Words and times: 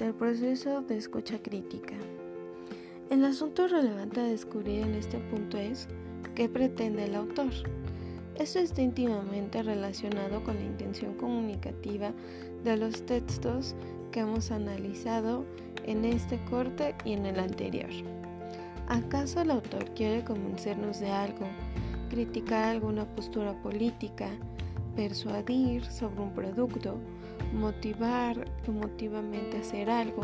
durante 0.00 0.06
el 0.06 0.14
proceso 0.14 0.80
de 0.80 0.96
escucha 0.96 1.42
crítica. 1.42 1.94
El 3.10 3.22
asunto 3.22 3.68
relevante 3.68 4.20
a 4.20 4.24
descubrir 4.24 4.82
en 4.82 4.94
este 4.94 5.18
punto 5.18 5.58
es 5.58 5.88
qué 6.34 6.48
pretende 6.48 7.04
el 7.04 7.14
autor. 7.14 7.50
Esto 8.36 8.60
está 8.60 8.80
íntimamente 8.80 9.62
relacionado 9.62 10.42
con 10.42 10.54
la 10.54 10.64
intención 10.64 11.14
comunicativa 11.14 12.12
de 12.64 12.76
los 12.78 13.04
textos 13.04 13.74
que 14.10 14.20
hemos 14.20 14.50
analizado 14.50 15.44
en 15.84 16.06
este 16.06 16.42
corte 16.48 16.94
y 17.04 17.12
en 17.12 17.26
el 17.26 17.38
anterior. 17.38 17.90
¿Acaso 18.88 19.42
el 19.42 19.50
autor 19.50 19.84
quiere 19.94 20.24
convencernos 20.24 20.98
de 21.00 21.10
algo, 21.10 21.46
criticar 22.08 22.64
alguna 22.64 23.04
postura 23.04 23.52
política, 23.62 24.30
persuadir 24.96 25.84
sobre 25.84 26.22
un 26.22 26.32
producto, 26.32 26.96
motivar 27.52 28.44
emotivamente 28.66 29.56
a 29.56 29.60
hacer 29.60 29.90
algo, 29.90 30.22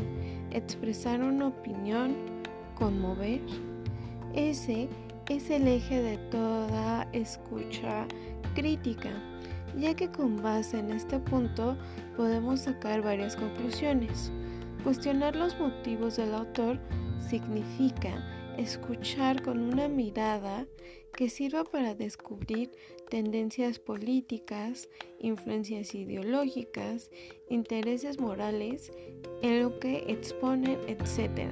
expresar 0.51 1.23
una 1.23 1.48
opinión, 1.48 2.16
conmover? 2.74 3.41
Ese 4.34 4.88
es 5.29 5.51
el 5.51 5.66
eje 5.66 6.02
de 6.02 6.19
toda 6.30 7.09
escucha 7.12 8.07
crítica, 8.55 9.10
ya 9.77 9.95
que 9.95 10.10
con 10.10 10.43
base 10.43 10.79
en 10.79 10.93
este 10.93 11.19
punto 11.19 11.77
podemos 12.16 12.60
sacar 12.60 13.02
varias 13.02 13.37
conclusiones. 13.37 14.30
Cuestionar 14.85 15.35
los 15.35 15.59
motivos 15.59 16.16
del 16.16 16.35
autor 16.35 16.79
significa 17.19 18.36
escuchar 18.59 19.42
con 19.42 19.60
una 19.60 19.88
mirada 19.88 20.66
que 21.12 21.30
sirva 21.30 21.65
para 21.65 21.95
descubrir 21.95 22.70
tendencias 23.09 23.79
políticas, 23.79 24.88
influencias 25.19 25.95
ideológicas, 25.95 27.10
intereses 27.48 28.21
morales 28.21 28.93
en 29.43 29.63
lo 29.63 29.79
que 29.79 30.04
exponen, 30.09 30.79
etc. 30.87 31.51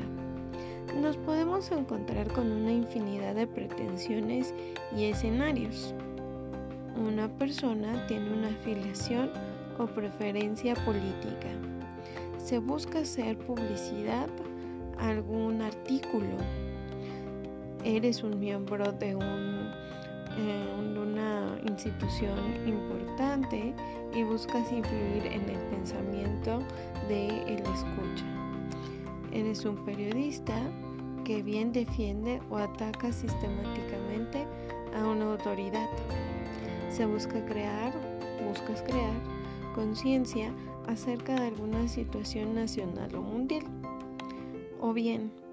Nos 0.94 1.16
podemos 1.16 1.70
encontrar 1.70 2.33
con 2.33 2.50
una 2.50 2.72
infinidad 2.72 3.34
de 3.34 3.46
pretensiones 3.46 4.55
y 4.96 5.05
escenarios. 5.05 5.94
Una 6.96 7.28
persona 7.36 8.06
tiene 8.06 8.33
una 8.33 8.48
afiliación 8.48 9.30
o 9.78 9.86
preferencia 9.86 10.74
política. 10.84 11.48
Se 12.39 12.58
busca 12.58 13.00
hacer 13.00 13.36
publicidad 13.39 14.28
a 14.98 15.08
algún 15.08 15.62
artículo. 15.62 16.64
Eres 17.84 18.22
un 18.22 18.40
miembro 18.40 18.92
de, 18.92 19.10
eh, 19.10 19.16
una 20.78 21.58
institución 21.68 22.38
importante 22.66 23.74
y 24.14 24.22
buscas 24.22 24.72
influir 24.72 25.27
en 25.27 25.48
el 25.50 25.58
pensamiento 25.70 26.60
de 27.08 27.42
el 27.42 27.60
escucha. 27.60 28.24
Eres 29.32 29.66
un 29.66 29.84
periodista 29.84 30.55
que 31.24 31.42
bien 31.42 31.72
defiende 31.72 32.40
o 32.50 32.56
ataca 32.56 33.12
sistemáticamente 33.12 34.46
a 34.96 35.06
una 35.06 35.32
autoridad. 35.32 35.88
Se 36.88 37.05
busca 37.05 37.44
crear, 37.44 37.92
buscas 38.48 38.80
crear 38.80 39.12
conciencia 39.74 40.50
acerca 40.86 41.34
de 41.34 41.48
alguna 41.48 41.86
situación 41.88 42.55
nacional 42.55 43.14
o 43.14 43.20
mundial. 43.20 43.64
O 44.80 44.94
bien, 44.94 45.44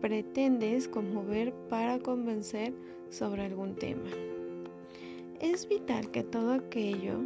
pretendes 0.00 0.88
conmover 0.88 1.52
para 1.68 1.98
convencer 1.98 2.72
sobre 3.10 3.42
algún 3.42 3.74
tema. 3.74 4.08
Es 5.40 5.68
vital 5.68 6.10
que 6.10 6.22
todo 6.22 6.52
aquello 6.52 7.20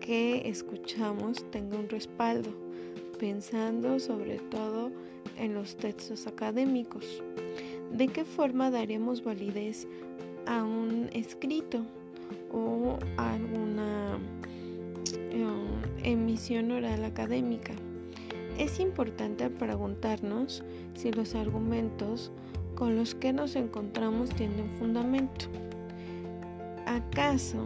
que 0.00 0.48
escuchamos 0.48 1.44
tenga 1.50 1.78
un 1.78 1.88
respaldo, 1.88 2.50
pensando 3.18 3.98
sobre 3.98 4.38
todo 4.38 4.90
en 5.38 5.54
los 5.54 5.76
textos 5.76 6.26
académicos. 6.26 7.22
¿De 7.92 8.08
qué 8.08 8.24
forma 8.24 8.70
daremos 8.70 9.22
validez 9.22 9.86
a 10.46 10.62
un 10.62 11.08
escrito 11.12 11.84
o 12.50 12.98
a 13.16 13.34
alguna 13.34 14.18
um, 15.32 16.04
emisión 16.04 16.70
oral 16.70 17.04
académica? 17.04 17.74
Es 18.58 18.80
importante 18.80 19.48
preguntarnos 19.50 20.64
si 20.98 21.12
los 21.12 21.36
argumentos 21.36 22.32
con 22.74 22.96
los 22.96 23.14
que 23.14 23.32
nos 23.32 23.54
encontramos 23.54 24.30
tienen 24.30 24.68
fundamento. 24.78 25.46
¿Acaso 26.86 27.64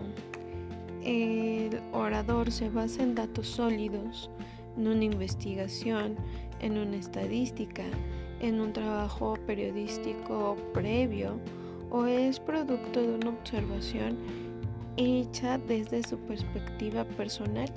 el 1.02 1.80
orador 1.92 2.52
se 2.52 2.68
basa 2.68 3.02
en 3.02 3.14
datos 3.14 3.48
sólidos, 3.48 4.30
en 4.76 4.86
una 4.86 5.04
investigación, 5.04 6.16
en 6.60 6.76
una 6.76 6.96
estadística, 6.96 7.84
en 8.40 8.60
un 8.60 8.74
trabajo 8.74 9.34
periodístico 9.46 10.56
previo 10.74 11.38
o 11.90 12.04
es 12.04 12.38
producto 12.38 13.00
de 13.00 13.14
una 13.14 13.30
observación 13.30 14.18
hecha 14.98 15.56
desde 15.56 16.02
su 16.02 16.18
perspectiva 16.18 17.04
personal. 17.04 17.72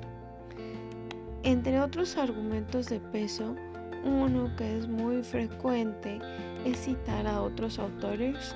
Entre 1.44 1.80
otros 1.80 2.18
argumentos 2.18 2.88
de 2.88 3.00
peso, 3.00 3.54
uno 4.04 4.54
que 4.56 4.78
es 4.78 4.88
muy 4.88 5.22
frecuente 5.22 6.18
es 6.64 6.78
citar 6.78 7.26
a 7.26 7.42
otros 7.42 7.78
autores 7.78 8.54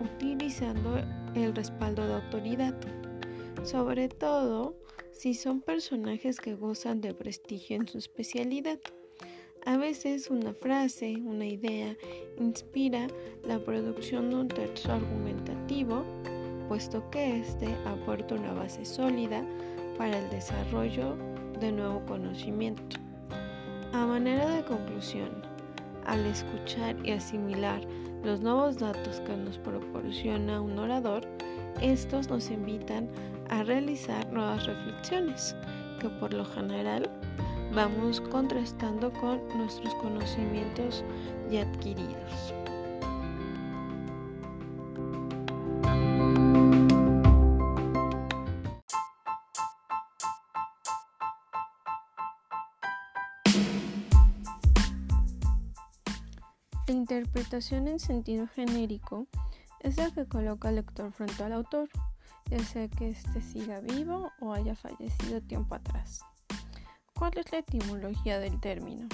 utilizando 0.00 0.96
el 1.34 1.54
respaldo 1.54 2.06
de 2.06 2.14
autoridad, 2.14 2.74
sobre 3.62 4.08
todo 4.08 4.76
si 5.12 5.34
son 5.34 5.60
personajes 5.60 6.40
que 6.40 6.54
gozan 6.54 7.00
de 7.00 7.14
prestigio 7.14 7.76
en 7.76 7.86
su 7.86 7.98
especialidad. 7.98 8.78
A 9.66 9.76
veces 9.76 10.30
una 10.30 10.54
frase, 10.54 11.16
una 11.16 11.44
idea, 11.44 11.94
inspira 12.38 13.06
la 13.44 13.62
producción 13.62 14.30
de 14.30 14.36
un 14.36 14.48
texto 14.48 14.90
argumentativo, 14.90 16.02
puesto 16.68 17.08
que 17.10 17.40
éste 17.40 17.66
aporta 17.84 18.36
una 18.36 18.54
base 18.54 18.86
sólida 18.86 19.44
para 19.98 20.18
el 20.18 20.30
desarrollo 20.30 21.16
de 21.60 21.72
nuevo 21.72 22.02
conocimiento. 22.06 23.09
A 23.92 24.06
manera 24.06 24.48
de 24.48 24.64
conclusión, 24.64 25.30
al 26.06 26.24
escuchar 26.26 26.96
y 27.04 27.10
asimilar 27.10 27.80
los 28.22 28.40
nuevos 28.40 28.78
datos 28.78 29.20
que 29.20 29.36
nos 29.36 29.58
proporciona 29.58 30.60
un 30.60 30.78
orador, 30.78 31.26
estos 31.82 32.28
nos 32.30 32.50
invitan 32.50 33.08
a 33.48 33.64
realizar 33.64 34.32
nuevas 34.32 34.64
reflexiones 34.66 35.56
que 35.98 36.08
por 36.08 36.32
lo 36.32 36.44
general 36.44 37.10
vamos 37.74 38.20
contrastando 38.20 39.12
con 39.14 39.40
nuestros 39.56 39.92
conocimientos 39.96 41.04
ya 41.50 41.62
adquiridos. 41.62 42.54
La 56.90 56.96
interpretación 56.96 57.86
en 57.86 58.00
sentido 58.00 58.48
genérico 58.48 59.28
es 59.78 59.96
la 59.96 60.10
que 60.10 60.26
coloca 60.26 60.70
al 60.70 60.74
lector 60.74 61.12
frente 61.12 61.44
al 61.44 61.52
autor, 61.52 61.88
ya 62.46 62.58
sea 62.64 62.88
que 62.88 63.10
éste 63.10 63.40
siga 63.42 63.78
vivo 63.78 64.32
o 64.40 64.52
haya 64.52 64.74
fallecido 64.74 65.40
tiempo 65.40 65.76
atrás. 65.76 66.24
¿Cuál 67.14 67.30
es 67.38 67.52
la 67.52 67.58
etimología 67.58 68.40
del 68.40 68.58
término? 68.58 69.06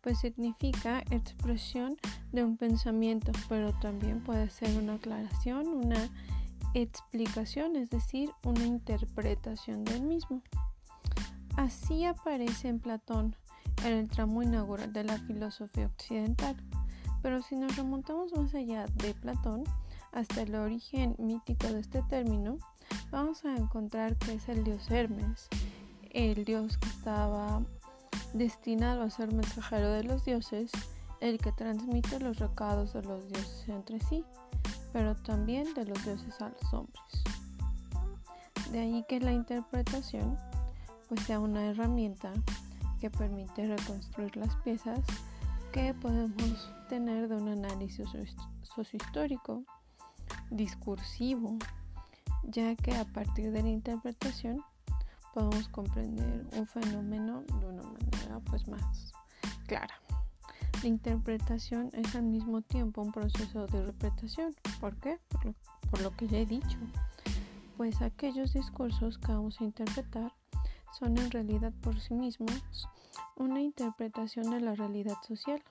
Pues 0.00 0.18
significa 0.18 1.04
expresión 1.12 1.96
de 2.32 2.42
un 2.42 2.56
pensamiento, 2.56 3.30
pero 3.48 3.72
también 3.74 4.24
puede 4.24 4.50
ser 4.50 4.76
una 4.76 4.94
aclaración, 4.94 5.68
una 5.68 6.08
explicación, 6.74 7.76
es 7.76 7.88
decir, 7.88 8.32
una 8.42 8.64
interpretación 8.64 9.84
del 9.84 10.02
mismo. 10.02 10.42
Así 11.56 12.04
aparece 12.04 12.66
en 12.66 12.80
Platón, 12.80 13.36
en 13.84 13.92
el 13.92 14.08
tramo 14.08 14.42
inaugural 14.42 14.92
de 14.92 15.04
la 15.04 15.18
filosofía 15.18 15.86
occidental. 15.86 16.56
Pero 17.22 17.40
si 17.42 17.56
nos 17.56 17.76
remontamos 17.76 18.32
más 18.36 18.54
allá 18.54 18.86
de 18.96 19.14
Platón, 19.14 19.64
hasta 20.12 20.42
el 20.42 20.54
origen 20.54 21.14
mítico 21.18 21.68
de 21.68 21.80
este 21.80 22.02
término, 22.02 22.58
vamos 23.10 23.44
a 23.44 23.54
encontrar 23.56 24.16
que 24.16 24.34
es 24.34 24.48
el 24.48 24.64
dios 24.64 24.90
Hermes, 24.90 25.48
el 26.10 26.44
dios 26.44 26.76
que 26.78 26.88
estaba 26.88 27.62
destinado 28.34 29.02
a 29.02 29.10
ser 29.10 29.32
mensajero 29.32 29.90
de 29.90 30.04
los 30.04 30.24
dioses, 30.24 30.70
el 31.20 31.38
que 31.38 31.52
transmite 31.52 32.18
los 32.18 32.38
recados 32.38 32.92
de 32.92 33.02
los 33.02 33.26
dioses 33.28 33.68
entre 33.68 34.00
sí, 34.00 34.24
pero 34.92 35.14
también 35.14 35.72
de 35.74 35.86
los 35.86 36.04
dioses 36.04 36.40
a 36.40 36.50
los 36.50 36.74
hombres. 36.74 37.02
De 38.70 38.80
ahí 38.80 39.04
que 39.08 39.20
la 39.20 39.32
interpretación 39.32 40.36
pues 41.08 41.22
sea 41.24 41.40
una 41.40 41.66
herramienta 41.66 42.32
que 43.00 43.10
permite 43.10 43.66
reconstruir 43.66 44.36
las 44.36 44.54
piezas 44.56 45.00
que 45.72 45.94
podemos 45.94 46.70
tener 46.90 47.28
de 47.28 47.36
un 47.36 47.48
análisis 47.48 48.06
sociohistórico, 48.62 49.64
discursivo, 50.50 51.56
ya 52.44 52.76
que 52.76 52.94
a 52.94 53.06
partir 53.06 53.50
de 53.52 53.62
la 53.62 53.70
interpretación 53.70 54.62
podemos 55.32 55.68
comprender 55.68 56.46
un 56.52 56.66
fenómeno 56.66 57.42
de 57.58 57.66
una 57.66 57.82
manera 57.82 58.40
pues 58.50 58.68
más 58.68 59.14
clara. 59.66 59.94
La 60.82 60.88
interpretación 60.88 61.90
es 61.94 62.14
al 62.16 62.24
mismo 62.24 62.60
tiempo 62.60 63.00
un 63.00 63.12
proceso 63.12 63.66
de 63.66 63.78
interpretación. 63.78 64.54
¿Por 64.78 64.96
qué? 64.96 65.18
Por 65.30 65.46
lo, 65.46 65.54
por 65.90 66.02
lo 66.02 66.16
que 66.16 66.28
ya 66.28 66.38
he 66.38 66.46
dicho. 66.46 66.78
Pues 67.78 68.02
aquellos 68.02 68.52
discursos 68.52 69.16
que 69.16 69.28
vamos 69.28 69.58
a 69.60 69.64
interpretar 69.64 70.34
son 70.98 71.18
en 71.18 71.30
realidad 71.30 71.72
por 71.82 71.98
sí 71.98 72.14
mismos 72.14 72.88
una 73.36 73.60
interpretación 73.60 74.50
de 74.50 74.60
la 74.60 74.74
realidad 74.74 75.16
social, 75.26 75.62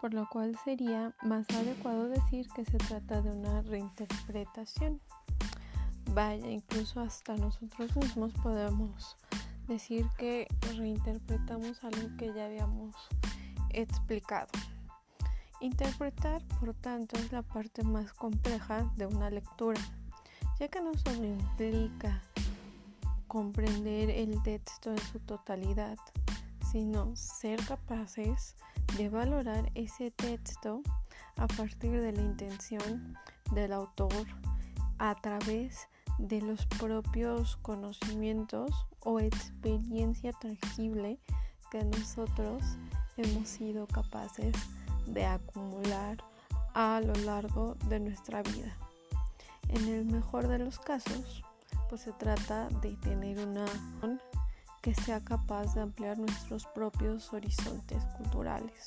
por 0.00 0.14
lo 0.14 0.28
cual 0.28 0.58
sería 0.64 1.14
más 1.22 1.48
adecuado 1.50 2.08
decir 2.08 2.48
que 2.54 2.64
se 2.64 2.78
trata 2.78 3.22
de 3.22 3.30
una 3.30 3.62
reinterpretación. 3.62 5.00
Vaya, 6.12 6.50
incluso 6.50 7.00
hasta 7.00 7.36
nosotros 7.36 7.94
mismos 7.96 8.32
podemos 8.42 9.16
decir 9.68 10.06
que 10.18 10.48
reinterpretamos 10.76 11.82
algo 11.84 12.16
que 12.18 12.32
ya 12.34 12.46
habíamos 12.46 12.94
explicado. 13.70 14.48
Interpretar, 15.60 16.42
por 16.58 16.74
tanto, 16.74 17.16
es 17.16 17.30
la 17.30 17.42
parte 17.42 17.84
más 17.84 18.12
compleja 18.12 18.90
de 18.96 19.06
una 19.06 19.30
lectura, 19.30 19.80
ya 20.58 20.68
que 20.68 20.80
no 20.80 20.92
solo 20.94 21.24
implica 21.24 22.20
comprender 23.32 24.10
el 24.10 24.42
texto 24.42 24.90
en 24.90 24.98
su 24.98 25.18
totalidad, 25.18 25.96
sino 26.70 27.16
ser 27.16 27.64
capaces 27.64 28.56
de 28.98 29.08
valorar 29.08 29.72
ese 29.74 30.10
texto 30.10 30.82
a 31.38 31.46
partir 31.46 31.98
de 31.98 32.12
la 32.12 32.20
intención 32.20 33.16
del 33.52 33.72
autor 33.72 34.26
a 34.98 35.14
través 35.14 35.88
de 36.18 36.42
los 36.42 36.66
propios 36.66 37.56
conocimientos 37.62 38.70
o 39.00 39.18
experiencia 39.18 40.32
tangible 40.34 41.18
que 41.70 41.82
nosotros 41.84 42.62
hemos 43.16 43.48
sido 43.48 43.86
capaces 43.86 44.54
de 45.06 45.24
acumular 45.24 46.18
a 46.74 47.00
lo 47.00 47.14
largo 47.24 47.76
de 47.88 47.98
nuestra 47.98 48.42
vida. 48.42 48.76
En 49.68 49.88
el 49.88 50.04
mejor 50.04 50.48
de 50.48 50.58
los 50.58 50.78
casos, 50.78 51.42
pues 51.92 52.04
se 52.04 52.12
trata 52.12 52.70
de 52.80 52.96
tener 52.96 53.38
una 53.38 53.66
que 54.80 54.94
sea 54.94 55.22
capaz 55.22 55.74
de 55.74 55.82
ampliar 55.82 56.16
nuestros 56.16 56.64
propios 56.74 57.30
horizontes 57.34 58.02
culturales. 58.16 58.86